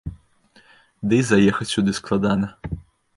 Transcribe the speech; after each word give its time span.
Ды 1.11 1.19
і 1.23 1.25
заехаць 1.31 1.67
сюды 1.73 1.91
складана. 1.99 2.47